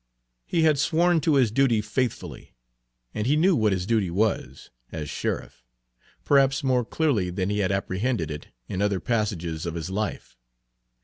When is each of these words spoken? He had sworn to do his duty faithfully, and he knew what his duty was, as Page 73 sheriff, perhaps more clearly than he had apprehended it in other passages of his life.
He 0.47 0.63
had 0.63 0.79
sworn 0.79 1.21
to 1.21 1.33
do 1.33 1.37
his 1.37 1.51
duty 1.51 1.79
faithfully, 1.79 2.55
and 3.13 3.27
he 3.27 3.35
knew 3.35 3.55
what 3.55 3.71
his 3.71 3.85
duty 3.85 4.09
was, 4.09 4.71
as 4.91 5.01
Page 5.03 5.11
73 5.11 5.15
sheriff, 5.19 5.63
perhaps 6.25 6.63
more 6.63 6.83
clearly 6.83 7.29
than 7.29 7.51
he 7.51 7.59
had 7.59 7.71
apprehended 7.71 8.31
it 8.31 8.47
in 8.67 8.81
other 8.81 8.99
passages 8.99 9.67
of 9.67 9.75
his 9.75 9.91
life. 9.91 10.39